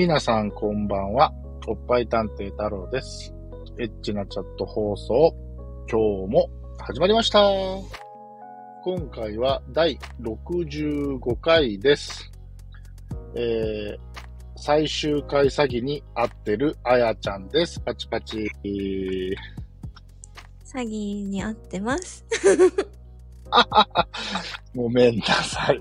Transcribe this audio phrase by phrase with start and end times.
[0.00, 1.30] 皆さんこんばんは。
[1.68, 3.34] おっぱい探偵太郎です。
[3.78, 5.36] エッチなチャット放送、
[5.92, 6.48] 今日も
[6.78, 7.38] 始まりました。
[8.82, 12.32] 今回は第65回です。
[13.34, 13.98] えー、
[14.56, 17.78] 最終回詐欺に遭ってるあやちゃんです。
[17.80, 18.50] パチパチ。
[20.64, 22.24] 詐欺に遭ってます。
[24.74, 25.80] ごめんなさい。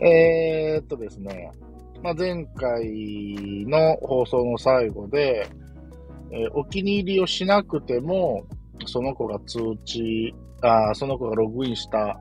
[0.00, 1.50] えーっとですね、
[2.02, 5.48] まあ、前回の放送の最後で、
[6.30, 8.44] えーお気に入りをしなくても、
[8.86, 12.20] その子が通知、あーその子がログインした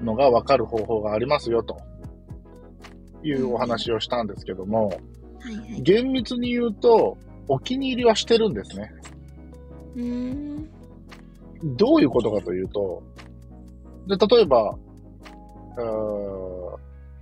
[0.00, 1.76] のがわかる方法がありますよ、と
[3.22, 5.82] いうお話をしたんですけども、はいはい。
[5.82, 7.18] 厳密に言うと、
[7.48, 8.92] お気に入りはしてるんですね。
[9.96, 10.70] うーん。
[11.76, 13.02] どういうことかというと、
[14.06, 14.78] で、例えば、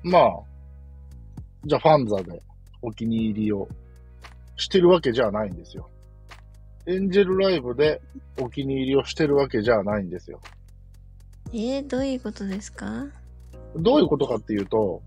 [0.03, 0.41] まあ、
[1.65, 2.43] じゃあファンザで
[2.83, 3.69] お気に入りを
[4.57, 5.89] してるわけじゃないんですよ。
[6.87, 8.01] エンジェルライブで
[8.41, 10.41] お気に入りをしてるわけじゃないんですよ。
[11.53, 12.87] えー、どういうことですか？
[12.87, 13.07] は
[13.77, 15.01] どういうことかっていうと、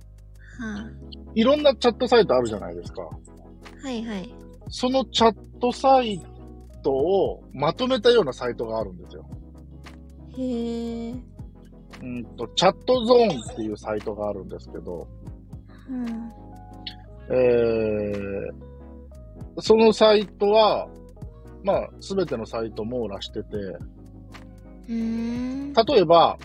[0.62, 0.90] あ、
[1.34, 3.02] いろんなチャットサイトあるじゃないですか。
[3.02, 4.34] はいはい。
[4.70, 6.22] そのチャットサイ
[6.82, 9.30] トをまとめたようなサイトがあるんですよ。
[10.38, 11.14] へえ。
[12.02, 15.08] うんと、チャットゾーンっていうサイトがあるんですけど、
[15.90, 16.32] うん。
[17.30, 20.88] えー、そのサイトは、
[21.64, 25.74] まあ、すべてのサイト網羅してて、うーん。
[25.74, 26.38] 例えば、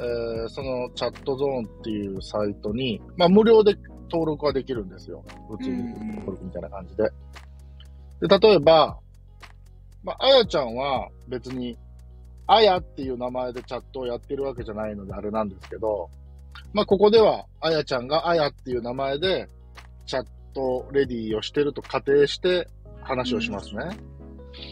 [0.00, 3.76] えーそのチャットゾーンっていうサイトに、まあ、無料で
[4.10, 5.24] 登録はできるんですよ。
[5.48, 5.82] 普通に
[6.16, 7.04] 登録みたいな感じで。
[8.26, 8.98] で、例えば、
[10.02, 11.78] まあ、あやちゃんは別に、
[12.46, 16.10] あやっていう名前でチャットをやってるわけじゃないのであれなんですけど、
[16.72, 19.48] まあ、ここでは、あやちゃんがあやっていう名前で、
[20.06, 22.68] チャットレディをしてると仮定して
[23.02, 23.84] 話をしますね。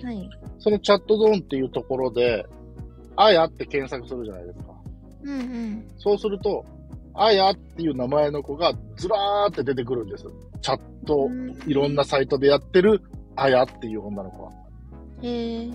[0.03, 0.31] はい。
[0.59, 2.47] そのチャットゾーンっていうところで、
[3.17, 4.73] あやって検索するじゃないですか。
[5.25, 5.89] うんうん。
[5.99, 6.65] そうすると、
[7.15, 10.25] あやっていう名前の子がずらーって出てくるんです。
[10.63, 11.29] チャット、
[11.67, 13.03] いろんなサイトでやってる
[13.37, 14.53] あやっていう女の子は。
[15.23, 15.71] へえ。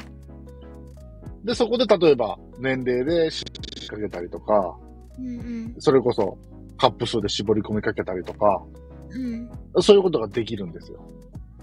[1.46, 3.46] で、そこで例えば年齢で仕
[3.88, 4.76] 掛けたりとか、
[5.18, 5.76] うんうん。
[5.78, 6.38] それこそ
[6.78, 8.64] カップ数で絞り込みかけたりとか、
[9.12, 9.50] うん。
[9.82, 11.00] そういうことができるんですよ。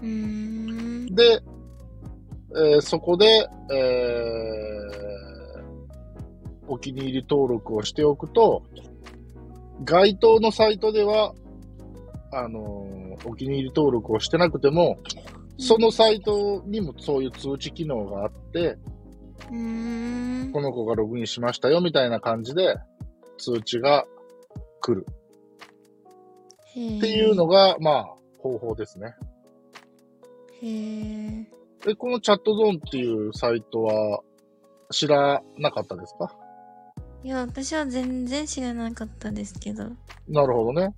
[0.01, 1.41] で、
[2.55, 5.63] えーそこで、えー
[6.65, 8.63] お気に入り登録をしておくと、
[9.83, 11.33] 該当のサイトでは、
[12.31, 14.97] あのーお気に入り登録をしてなくても、
[15.57, 18.77] そのサイトにもそういう通知機能があって。
[19.49, 22.77] この子がログインしましたよみたいな感じで
[23.37, 24.05] 通知が
[24.81, 25.05] 来る。
[26.71, 28.05] っていうのが、まあ、
[28.39, 29.13] 方法ですね。
[30.61, 31.47] へえ。
[31.85, 34.21] で、このチャットゾーンっていうサイトは
[34.91, 36.35] 知らなかったですか？
[37.23, 39.83] いや、私は全然知らなかったですけど。
[40.27, 40.93] なるほどね。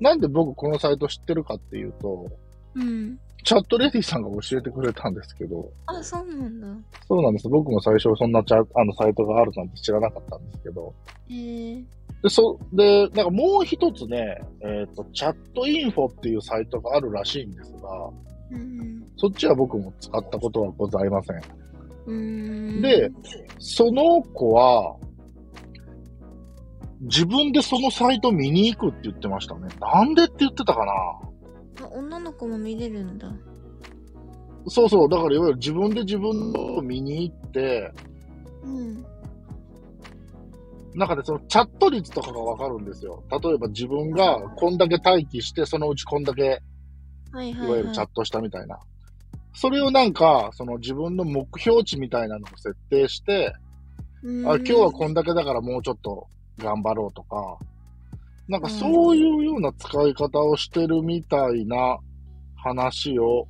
[0.00, 2.26] なんで僕このサイト知ってるかっていうと、
[2.74, 3.18] うん。
[3.44, 6.66] チャットレディさんが教えてくれたんですけど、あ、そうなんだ。
[7.08, 7.48] そうなんです。
[7.48, 10.94] 僕も最初そんなチャあのサイトがあるなんて知らなかったんですけど、
[11.28, 11.84] へえ。
[12.22, 18.10] で、そ、で、なんかもう一つね、えっ、と、チャットインフォっていうサイトがあるらしいんですが、
[18.52, 21.42] うんそっちは僕も使ったことはございません。
[22.06, 22.82] うん。
[22.82, 23.10] で、
[23.58, 24.96] その子は、
[27.02, 29.68] 自分でそのサイト見に行くって言ってましたね。
[29.78, 30.92] なんでって言ってたかな
[31.82, 33.32] あ、女の子も見れるんだ。
[34.68, 35.08] そうそう。
[35.08, 37.92] だからいわゆる自分で自分のを見に行って、
[38.62, 39.04] うん。
[40.94, 43.22] なんかね、そのチャット率とかがわかるんですよ。
[43.30, 46.62] 例えば自分がこんだけ待機して、そのうちこんだけ、
[47.32, 48.78] はいはいい、わゆるチャットしたみたいな。
[49.54, 53.54] それをなんか、その自分の目標値みたいなのを設定して、
[54.22, 56.26] あ、今日はこんだけだからもうちょっと
[56.58, 57.58] 頑張ろうとか、
[58.50, 61.98] なんかそういうような使い方をしてるみたいな
[62.56, 63.46] 話を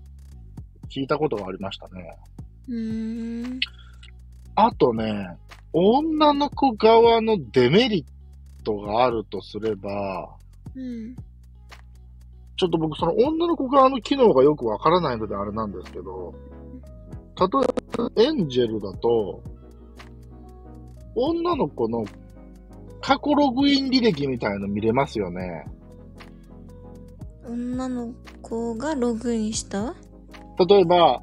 [0.90, 2.18] 聞いたことがありましたね。
[2.68, 3.60] うーん。
[4.56, 5.38] あとね、
[5.72, 10.36] 女の子側のデメリットがあるとすれば、
[10.76, 11.16] うん。
[12.58, 16.34] ちょっと僕その女の子側の機能がよくわからないのであれなんですけど、
[17.38, 17.48] 例え
[17.96, 19.42] ばエンジェルだと、
[21.14, 22.04] 女の子の
[23.00, 25.64] 過去ログイン履歴みたいの見れますよね。
[27.46, 28.12] 女の
[28.42, 29.94] 子がログインした？
[30.68, 31.22] 例えば、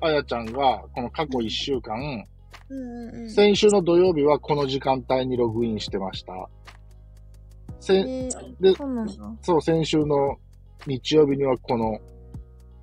[0.00, 1.96] あやちゃんがこの過去1週間、
[2.68, 3.30] うんうんうん。
[3.30, 6.32] 先週の土曜日はこの時間帯にログインしてました。
[7.80, 8.28] せえ
[8.60, 9.12] でー、そうなんだ。
[9.42, 10.36] そう、先週の
[10.86, 11.98] 日曜日にはこの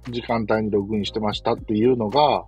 [0.10, 2.46] 時間帯にログインしてましたっていうのが、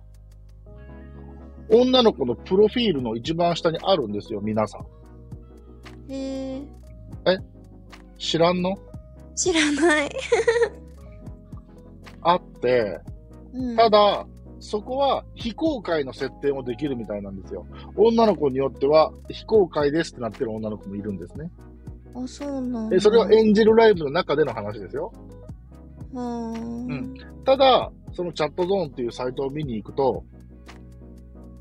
[1.70, 4.86] 女の子のプロフィールの一番下にあるんですよ、皆さん。
[6.08, 6.62] え？
[7.24, 7.40] ー、
[8.18, 8.78] 知らんの？
[9.34, 10.10] 知らない。
[12.22, 13.00] あって、
[13.52, 13.76] うん。
[13.76, 14.26] ただ、
[14.58, 17.66] そこは非公開の設定もできるみたいなんですよ。
[17.96, 21.50] 女の子によっては非公開ですってなってる女の子もいるんですね。
[22.14, 22.90] あ、そうなんだ。
[22.90, 25.12] でそれはエンジェルライブの中での話ですよ。
[26.14, 27.14] はーうん
[27.44, 30.24] ただ、そのチャットゾーンっていうサイトを見に行くと、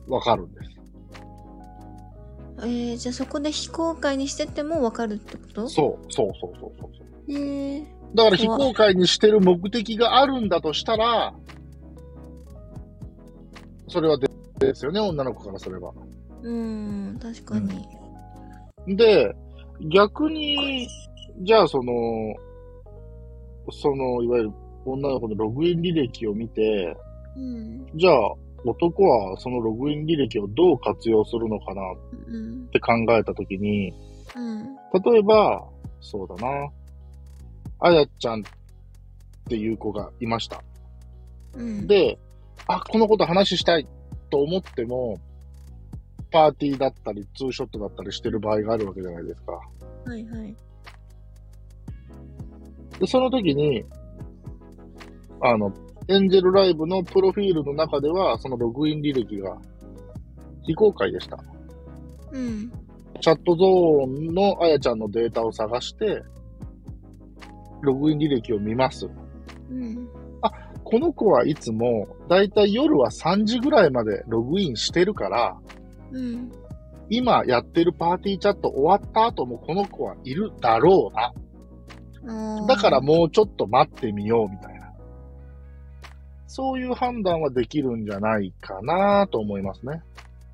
[0.07, 0.74] わかるんです。
[2.59, 5.69] えー、じゃあそこで非公開にしててもわかるってこと？
[5.69, 7.05] そう、そうそうそうそうそう。
[7.29, 7.85] えー、
[8.15, 11.33] だから非公開にしてる目的があるんだとしたら、
[13.87, 15.91] それはでですよね、女の子からすれば。
[16.41, 18.95] うーん、確かに。
[18.95, 19.35] で、
[19.91, 20.87] 逆に、
[21.41, 21.93] じゃあその、
[23.71, 24.51] その、いわゆる
[24.85, 26.95] 女の子のログイン履歴を見て、
[27.35, 27.85] うん。
[27.95, 28.33] じゃあ
[28.65, 31.85] 男はそのログイン履歴をどう活用するのかなっ
[32.27, 32.67] うん。
[32.69, 33.93] て考えたときに、
[34.35, 34.75] うん。
[35.03, 35.63] 例えば、
[36.01, 36.69] そうだな、
[37.79, 38.43] あやちゃんっ
[39.47, 40.63] ていう子がいました。
[41.53, 41.87] うん。
[41.87, 42.17] で、
[42.67, 43.87] あ、このこと話したい
[44.29, 45.17] と思っても、
[46.31, 49.53] パーティーだったり、ツーショットだったりしてる場合があるわけじゃないですか。
[49.53, 50.55] はいはい。
[52.99, 53.85] で、その時に、
[55.41, 55.71] あの、
[56.07, 59.57] エンジェルライブのプロフィールの中では、そのログイン履歴が
[60.63, 61.37] 非公開でした。
[62.31, 62.71] うん。
[63.21, 66.21] チャットゾーンのあやちゃんのデータを探して、
[67.81, 69.07] ログイン履歴を見ます。
[69.69, 70.07] うん。
[70.83, 75.57] この子はいつも、だいたい夜は3時ぐらいまでログインしてるから、
[76.11, 76.51] うん。
[77.09, 81.33] 今やってるパーティーチャット終わった後もこの子はいるだろうな。
[82.67, 84.74] だからもうちょっと待ってみようみたいな。
[86.55, 90.01] そういう判断はできるんじゃないかなと思いますね。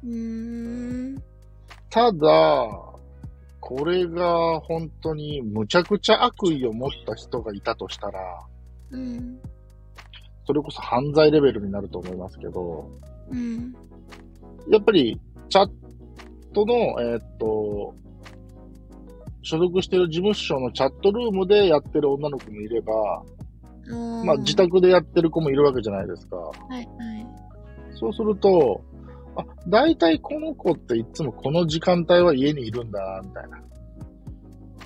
[0.04, 1.24] うーん。
[1.92, 2.18] ただ、
[3.60, 8.20] これが本当にむちゃくちゃ悪意を持った人がいたとしたら、
[8.90, 9.40] うん。
[10.48, 12.90] それこそ犯罪レベルになると思いますけど、
[13.30, 13.72] うん。
[14.72, 15.72] やっぱりチャッ
[16.52, 17.94] トの、えーっと、
[19.44, 23.24] 所属している事務所のチャットルームでやってる女の子もいれば、
[23.90, 24.56] ままあ自。
[24.56, 26.38] 宅でやってる子もいるわけじゃないですか。
[26.38, 26.86] はいはい。
[27.94, 28.82] そうすると、
[29.36, 33.62] あ、大体この子っていつもこの時間帯は家にいるんだ、みたいな。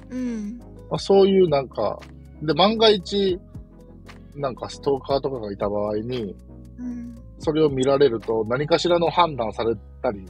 [0.09, 0.57] うん。
[0.89, 1.99] まあ、そういうなんか、
[2.41, 3.39] で、万が一、
[4.35, 6.35] なんかストーカーとかがいた場合に、
[6.77, 7.15] うん。
[7.39, 10.25] それを見られると何かしらの判断されたり、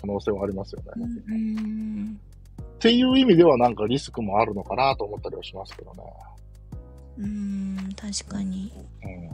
[0.00, 0.86] 可能性はありますよね。
[1.28, 2.20] うん。
[2.76, 6.02] っていう意味ではなんかリスクもあるのかなと思ったりはしますけどね。
[7.18, 7.88] うん。
[7.96, 8.72] 確かに。
[9.02, 9.30] うん。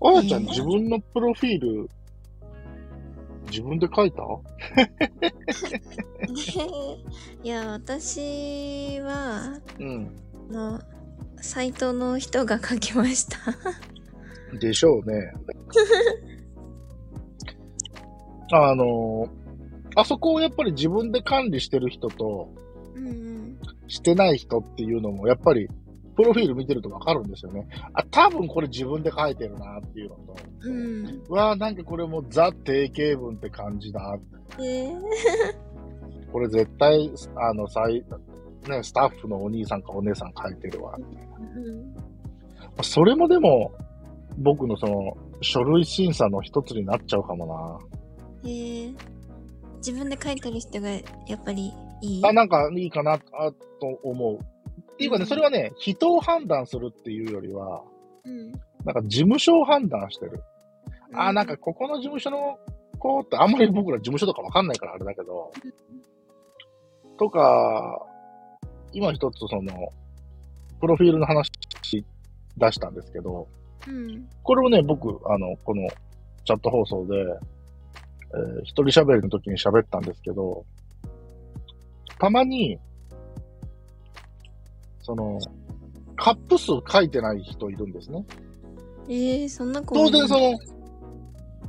[0.00, 1.90] あやちゃん、えー自分のプロフィール、
[3.50, 4.22] 自分で書いた？
[7.42, 10.10] いや、私は、うん。
[10.50, 10.80] の、
[11.40, 13.38] サイトの人が書きました。
[14.58, 15.32] でしょうね。
[18.52, 19.28] あの、
[19.94, 22.48] あそこをやっぱり自分で管理してる人と
[22.94, 23.27] うん
[23.88, 25.68] してない人っていうのも、やっぱり、
[26.16, 27.66] プロフィール見てるとわかるんですよね。
[27.92, 31.22] あ、多分これ自分で書いてるなっていうのと、うん。
[31.28, 34.18] うわーなんかこれもうザ定型文って感じだ。
[34.58, 38.04] えー、これ絶対、あの、さい、
[38.68, 40.96] ね、スタッフのお兄さんかお姉さん書いてるわ。
[40.98, 41.94] うん。
[42.82, 43.72] それもでも、
[44.38, 47.78] 僕のその、書類審査の一つになっちゃうかもな。
[48.44, 48.96] えー、
[49.76, 51.02] 自分で書いてる人がや
[51.36, 52.26] っぱりいい？
[52.26, 53.18] あ、なんかいいかな、あ
[53.80, 54.38] と思う。
[54.38, 57.82] っていうかね、それはね、人を判断するっていうよりは、
[58.24, 58.52] うん。
[58.84, 60.42] なんか事務所を判断してる。
[61.14, 62.58] あ、なんかここの事務所の
[62.98, 65.52] 子ってあんまり僕ら事務所とかわかんないからあれだけど、
[67.18, 68.06] とか、
[68.92, 69.92] 今一つその、
[70.80, 71.50] プロフィールの話
[72.56, 73.48] 出したんですけど、
[73.86, 74.28] うん。
[74.42, 75.88] これをね、僕、あの、この
[76.44, 80.64] チャット放送で、えー一人喋りの時に喋ったんですけど、
[82.18, 82.78] たまに、
[85.00, 85.38] その、
[86.16, 88.24] カップ数書いてない人いるんですね。
[89.08, 90.58] えー、そんな子当然その、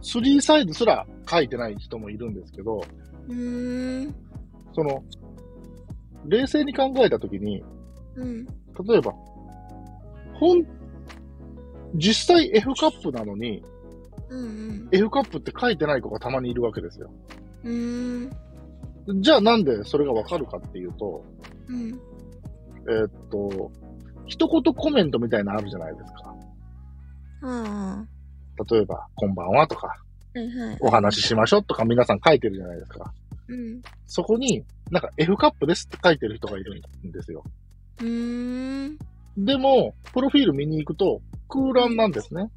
[0.01, 2.81] スリーサイズすら書いてない人もいるんですけど、
[3.27, 4.15] うーん。
[4.73, 5.03] その、
[6.25, 7.63] 冷静に考えた時に、
[8.15, 8.45] うん。
[8.45, 9.13] 例えば、
[10.33, 10.65] ほん、
[11.95, 13.63] 実際 F カップなのに、
[14.29, 17.11] うん F カップって書いてない子がたまにいるわけですよ。
[17.63, 18.29] うん。
[19.15, 21.25] じゃあなんでそれがわかるかっていうと、
[21.67, 21.99] うん。
[22.89, 23.71] えーっと、
[24.25, 26.35] 一言コメントみたいなのあるじゃないですか。
[27.41, 28.05] あ
[28.69, 29.87] 例えば、こんばんはとか、
[30.35, 30.39] あ。
[30.39, 30.77] はいはい。
[30.81, 33.13] お話ししましょうとか皆さん書いてるじゃないですか。
[33.47, 33.81] うん。
[34.05, 37.43] そこに、なんか F カップですって書いてる人がいるんですよ。
[38.01, 38.97] うーん。
[39.37, 42.49] でも、プロフィール見に行くと、空欄なんですね。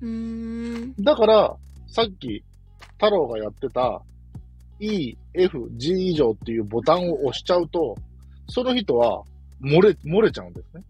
[0.00, 0.94] うーん。
[1.02, 1.56] だから、
[1.86, 2.42] さっき、
[2.94, 4.02] 太郎がやってた、
[4.80, 7.96] E、F、G 以上っていうボタンを押しちゃうと、
[8.48, 9.22] その人は、
[9.62, 10.84] 漏れ、漏れちゃうんですね。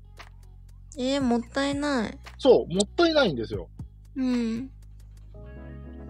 [0.96, 2.18] えー、もったいない。
[2.38, 3.68] そう、もったいないんですよ。
[4.16, 4.70] うん。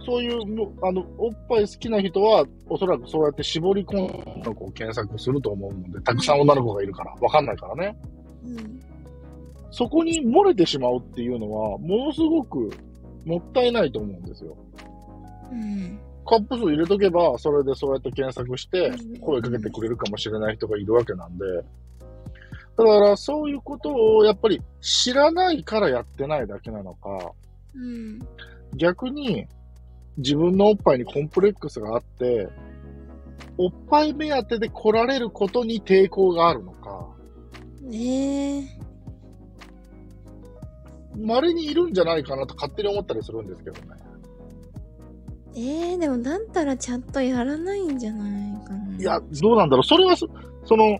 [0.04, 7.96] そういう、もあの、おっぱい好きな人は、おそらくそうやって絞り込んだ女の子を検索すると思うので、たくさん女の子がいるから、わかんないからね。
[8.44, 8.80] うん。
[9.70, 12.70] そこに漏れてしまうっていうのは、ものすごく
[13.24, 14.56] もったいないと思うんですよ。
[15.50, 15.98] うん。
[16.24, 21.44] カップ数入れとけば、それでそうやって検索してうん、声かけてくれるかもしれない人がいるわけなんで、
[22.76, 27.32] だから、そういうことを、やっぱり知らないからやってないだけなのか、
[27.74, 28.18] うん。
[28.74, 29.46] 逆に、
[30.16, 32.48] 自分のおっぱいにコンプレックスがあって、
[33.58, 37.08] おっぱい目当てで来られることに抵抗があるのか、
[37.92, 38.84] ええ
[41.16, 44.00] 稀にいるんじゃないかなと勝手に思ったりするんですけどね。
[45.56, 48.96] ええでもだったらちゃんとやらないんじゃないかな。
[48.98, 49.84] いや、どうなんだろう。
[49.84, 50.26] それはそ、
[50.64, 50.98] その、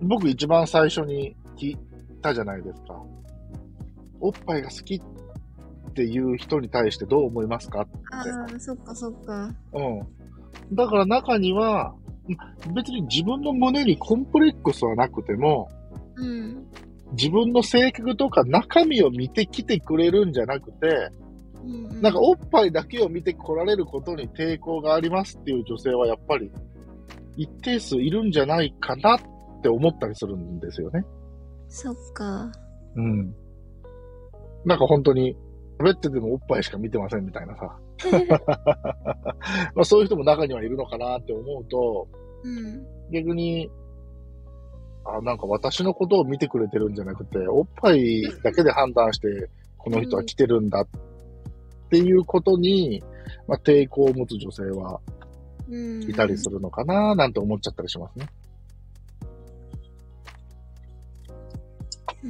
[0.00, 1.78] 僕一番最初に聞い
[2.20, 3.00] たじゃないですか。
[4.20, 9.54] おっぱいが好きっていう人に対してどう思いますかああ、そっかそっか。
[9.72, 10.74] うん。
[10.74, 11.94] だから中には、
[12.70, 15.68] ん別に自分の胸にコンプレックスはなくても、
[16.16, 16.66] うん。
[17.12, 21.21] 自分の性格とか中身を見てきてくれるんじゃなくて、うん、
[22.00, 26.50] なんかおっぱいだけを見て来られることに抵抗がありますっていう女性はやっぱり
[27.36, 29.20] 一定数いるんじゃないかなっ
[29.62, 31.04] て思ったりするんですよね。
[31.68, 32.50] そっか。
[32.96, 33.34] うん。
[34.64, 35.36] なんか本当に
[35.78, 37.78] 喋っててもおっぱいしか見てませんみたいなさ。
[39.74, 42.08] まあそういう人も中にはいるのかなって思うと、
[42.44, 42.86] うん。
[43.12, 43.70] 逆に、
[45.04, 50.86] あ、なんか私のことを見てくれてるんじゃなくて、おっぱいだけで判断して、この人は来てるんだっ
[51.92, 53.02] ていうことに、
[53.46, 54.98] まあ、抵抗を持つ女性は
[55.68, 56.02] うん。
[56.02, 58.26] いたりするのかななんて思っちゃったりしますね。
[62.24, 62.28] う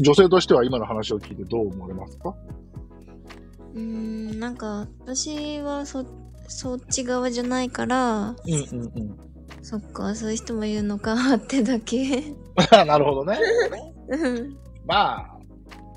[0.00, 0.02] ん。
[0.02, 2.34] 女性としては今の話を聞いてどう思われますか？
[3.74, 6.04] うん、なんか、私はそ、
[6.48, 9.16] そっち側じゃないから、うんうんうん。
[9.62, 12.34] そっか、そういう人もいるのかってだけ。
[12.86, 13.38] なるほどね。
[14.08, 14.56] うん。
[14.84, 15.38] まあ、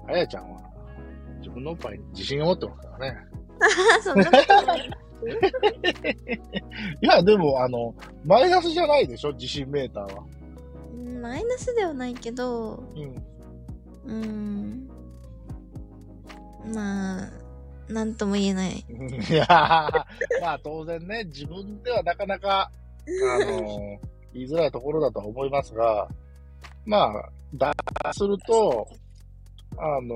[0.07, 0.56] あやちゃんは
[1.57, 3.17] 自分のおっぱいに自信を持ってますからね。
[3.99, 4.89] あ、 そんなことない。
[7.01, 10.23] いや、でも、あの、マイナスじゃないでしょ自信メーターは。
[10.93, 12.83] うんマイナスではないけど、
[14.05, 14.13] うん。
[14.13, 14.89] うん。
[16.73, 17.29] まあ、
[17.89, 18.71] なんとも言えない。
[18.71, 19.49] いやー
[20.41, 22.71] まあ当然ね、自分ではなかなか、
[23.07, 23.99] あの
[24.33, 26.07] 言いづらいところだとは思いますが、
[26.85, 27.73] まあ、だ
[28.13, 28.87] すると、
[29.79, 30.15] あの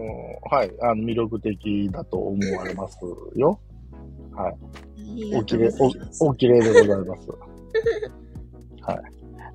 [0.49, 2.97] はい、あの、魅力的だと思われます
[3.35, 3.59] よ。
[4.33, 5.35] はい。
[5.35, 5.71] おきれい。
[6.19, 7.29] お、おきれいでございます。
[8.81, 8.97] はい。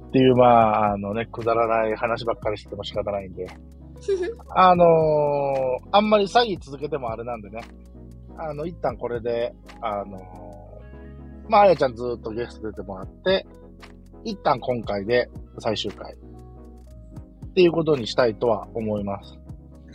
[0.07, 3.47] っていう、まあ、あのね、くだらない話ばっかりしてても仕方ないんで、
[4.55, 4.89] あのー
[5.93, 7.61] あんまり詐欺続けてもあれなんでね、
[8.37, 13.47] あの、一旦これで、あのーまあ、あやちゃんずっとゲスト出てもらって、
[14.25, 16.13] 一旦今回で最終回。
[16.13, 19.39] っていうことにしたいとは思います。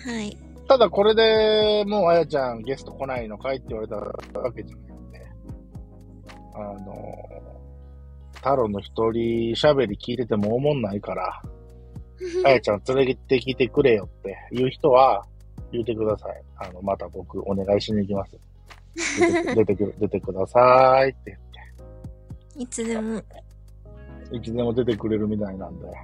[0.05, 0.38] はい。
[0.67, 3.96] ただこれでもうあやちゃんゲスト来ないのかいって言われた
[4.39, 5.27] わけじゃないんで、
[6.55, 7.51] あのー
[8.41, 11.41] 太郎の一人喋り聞いてても思んないから、
[12.43, 15.24] あやちゃん連れてきてくれよっていう人は
[15.72, 16.43] 言ってください。
[16.58, 18.39] あの、また僕お願いしに行きます。
[19.55, 21.38] 出てく る、出てくださいって
[22.58, 23.22] いつでも。
[24.31, 25.86] いつでも出てくれるみたいなんで。
[25.86, 25.96] はい。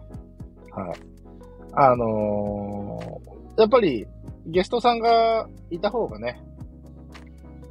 [1.74, 4.06] あのーやっぱり
[4.48, 6.42] ゲストさんがいた方がね、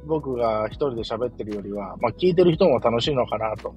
[0.05, 3.73] 僕が一人で喋ってるよりは、まあ聞いてる人も楽しいのかなと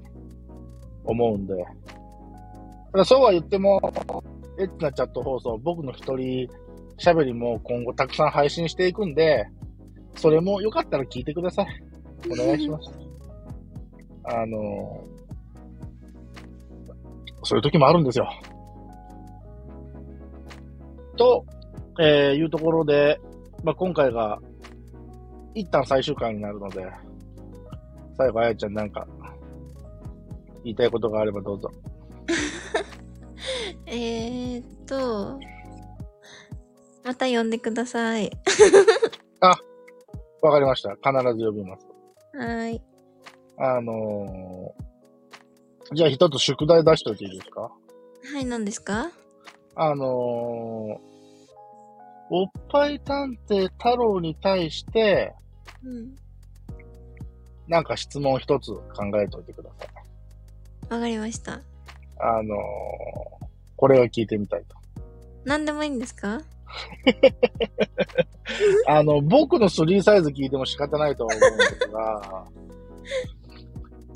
[1.05, 1.55] 思うんで。
[2.93, 3.81] ただそうは言っても、
[4.59, 6.49] エッチなチャット放送、僕の一人
[6.99, 9.47] 喋りも今後たくさん配信していくんで、
[10.17, 11.67] それもよかったら聞いてください。
[12.31, 12.90] お願いします。
[14.25, 15.21] あのー
[17.43, 18.31] そういう時もあるんですよ。
[21.17, 21.45] と、
[22.00, 23.21] えーいうところで、
[23.62, 24.38] まあ、今回が、
[25.54, 26.90] 一旦最終回になるので、
[28.16, 29.07] 最後、あやちゃんなんか、
[30.64, 31.71] 言いたいことがあればどうぞ。
[33.87, 35.38] えーっと、
[37.04, 38.30] また呼んでください。
[40.42, 40.90] わかりました。
[40.95, 41.87] 必ず呼びます。
[42.35, 42.83] はい。
[43.59, 47.61] あのー、じゃあ一つ宿題出しといていいですか？
[47.61, 47.71] は
[48.40, 49.11] い、何ですか？
[49.75, 51.10] あのー、
[52.30, 55.34] おっぱい探偵太郎に対して、
[55.84, 56.14] うん。
[57.68, 58.82] なんか質問一つ考
[59.20, 60.94] えておいてください。
[60.94, 61.60] わかりました。
[62.18, 62.56] あのー、
[63.76, 64.76] これを聞いてみたいと。
[65.44, 66.40] 何でもいいんですか？
[68.87, 72.44] あの、僕の3サイズ聞いても仕方ないとは思うんですが、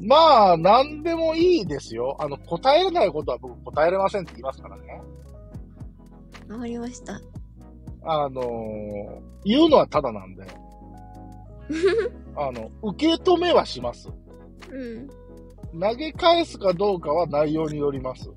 [0.06, 2.16] まあ、なんでもいいですよ。
[2.20, 5.00] あの、答えれないことは僕答えれませんって言いますからね。
[6.48, 7.20] わかりました。
[8.04, 10.42] あのー言うのはただなんで、
[12.36, 14.08] あの、受け止めはします。
[14.70, 15.80] うん。
[15.80, 18.30] 投げ返すかどうかは内容によります。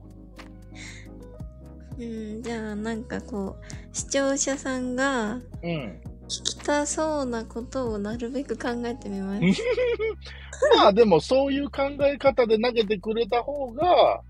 [1.98, 6.02] うん、じゃあなんかこう、視聴者さんがうん。
[6.28, 9.64] 聞きたそうなことをなるべく考えてみます。
[10.76, 14.22] まあでもそういう考え方で投げてくれた方が、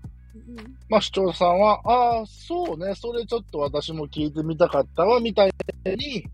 [0.88, 5.52] まあ視聴者さんは、ああ、そうね、それちょっと私も聞いてみたかったわ、みたい
[5.84, 6.24] に。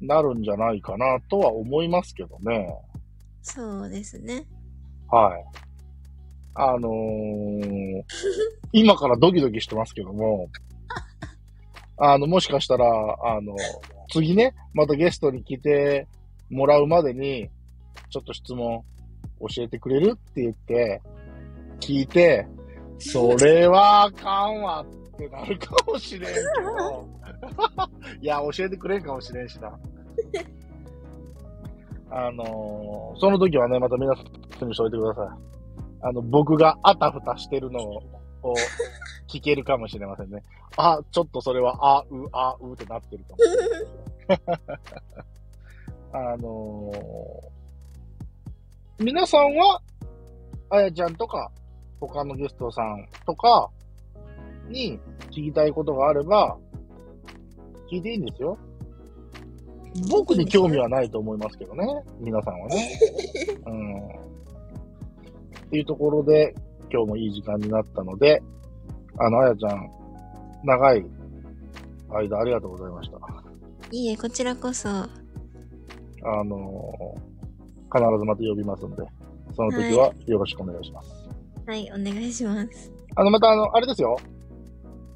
[0.00, 2.68] なるんじゃないかなとは思いますけどね。
[3.42, 4.46] そうですね。
[5.10, 5.44] はい。
[6.54, 8.02] あのー
[8.72, 10.48] 今からドキドキしてますけども、
[11.96, 13.56] あの、もしかしたら、あの、
[14.10, 16.06] 次ね、またゲストに来て
[16.50, 17.48] もらうまでに、
[18.10, 18.84] ちょっと質問
[19.40, 21.00] 教えてくれるって言って、
[21.80, 22.46] 聞いて、
[22.98, 27.08] それはあかんわってなるかもしれんけど、
[28.20, 29.68] いや、教えてくれんかもしれんしな。
[32.10, 35.28] あのーその時はね、また皆さんにしといてください。
[36.02, 38.02] あの、僕があたふたしてるのを
[39.28, 40.42] 聞けるかもしれませんね。
[40.76, 43.44] あ、ちょっとそれは、あ、う、あ、うってなってるかもし
[44.28, 44.80] れない。
[46.12, 47.54] あのー
[49.00, 49.80] 皆さんは、
[50.70, 51.50] あやちゃんとか、
[52.06, 53.70] 他のゲストさんとか
[54.68, 54.98] に
[55.30, 56.56] 聞きたいことがあれば、
[57.90, 58.58] 聞いていいんですよ。
[60.10, 61.86] 僕に興味はないと思いますけどね。
[62.18, 62.98] 皆さんはね。
[63.66, 64.08] うん。
[64.08, 64.10] っ
[65.70, 66.54] ていうところで、
[66.90, 68.42] 今日もいい時間になったので、
[69.18, 69.90] あの、あやちゃん、
[70.64, 71.04] 長い
[72.08, 73.18] 間ありがとうございました。
[73.90, 74.88] いいえ、こちらこそ。
[74.88, 75.08] あ
[76.44, 77.34] のー
[77.94, 78.96] 必ずまた呼びますんで、
[79.54, 81.10] その時はよろしくお願いします。
[81.10, 81.23] はい、
[81.66, 82.92] お願いします。
[83.16, 84.16] あの、またあの、あれですよ。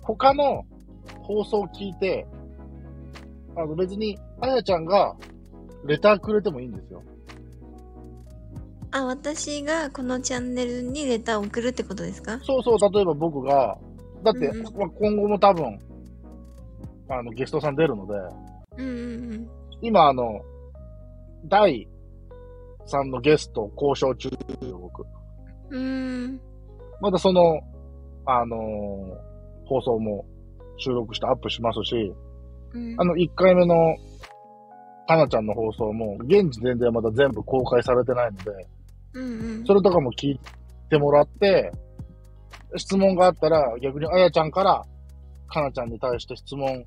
[0.03, 0.65] 他の
[1.21, 2.27] 放送を聞いて、
[3.57, 5.15] あの、別に、あやちゃんが
[5.85, 7.03] レターくれてもいいんですよ。
[8.91, 12.39] あ、私がこのチャンネルにレターを送るってことですか？
[12.43, 13.77] そうそう、例えば僕が、
[14.25, 15.79] だって、うんうんまあ今後も多分、
[17.11, 18.15] あの、ゲストさん出るので、
[18.79, 18.91] うんう
[19.35, 19.49] ん
[19.83, 20.41] 今あの、
[21.45, 21.87] 第
[22.87, 24.31] 3のゲスト交渉中
[24.81, 25.05] 僕。
[25.71, 26.41] うん。
[27.01, 27.61] またその、
[28.27, 29.29] あのー
[29.69, 30.25] 放送も
[30.79, 32.13] 収録してアップしますし、
[32.73, 33.97] うんあの、1回目の、
[35.07, 38.67] かなちゃんの放送も、現時点ではまだ全部公開されてないので、
[39.15, 39.65] うんうん。
[39.67, 40.41] それとかも聞い
[40.91, 41.73] てもらって、
[42.77, 44.85] 質問があったら、逆にあやちゃんから、
[45.49, 46.85] かなちゃんに対して質問、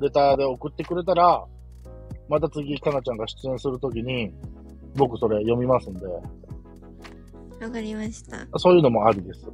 [0.00, 1.44] レターで送ってくれたら、
[2.28, 4.32] また次、かなちゃんが出演するときに、
[4.94, 6.06] 僕それ読みますんで、
[7.60, 8.46] わかりました。
[8.58, 9.46] そういうのもありです。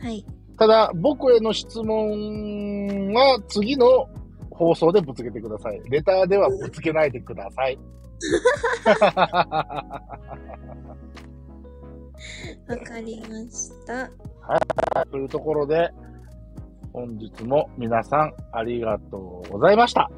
[0.00, 0.24] はい。
[0.58, 4.08] ただ、僕への質問は次の
[4.50, 5.80] 放送でぶつけてください。
[5.90, 7.78] レターではぶつけないでください。
[12.68, 14.10] わかりました。
[15.10, 15.90] というところで、
[16.92, 20.10] 本日も皆さんありがとうございました。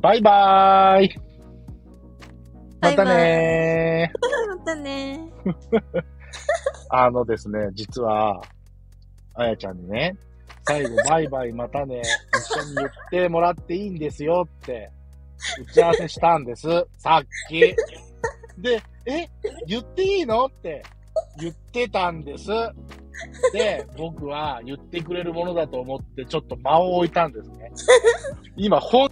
[0.00, 1.16] バイバーイ
[2.80, 5.20] またねー またね
[6.90, 8.42] あのですね、実は、
[9.34, 10.16] あやちゃんにね、
[10.66, 12.02] 最後バイバイまたね、
[12.34, 14.90] 一緒に言ってもらっていいんですよって、
[15.60, 16.68] 打ち合わせしたんです。
[16.98, 17.60] さっき。
[18.60, 19.28] で、え
[19.66, 20.82] 言っていいのって
[21.38, 22.48] 言ってたんです。
[23.52, 27.70] で、僕は言ってくれるものだと思ってちょっと間を置いたんですね。
[28.56, 29.10] 今、ほん、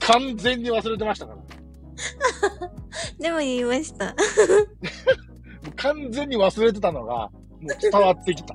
[0.00, 1.57] 完全に忘れてましたから。
[3.18, 4.08] も でも言いました。
[4.08, 4.14] う
[5.76, 7.30] 完全に忘れてたのが、も
[7.62, 8.54] う伝わってきた。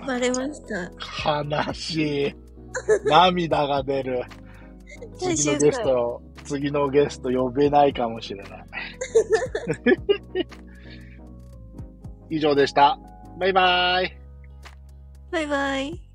[0.06, 0.90] バレました。
[1.66, 2.34] 悲しい。
[3.04, 4.22] 涙が出る。
[5.18, 8.64] 最次のゲスト、次のゲスト呼べないかもしれない。
[12.36, 12.98] 以上でした。
[13.38, 14.16] バイバイ。
[15.30, 16.09] バイバイ。